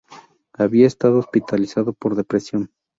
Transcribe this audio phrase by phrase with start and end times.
[0.53, 2.71] Había estado hospitalizado por depresión.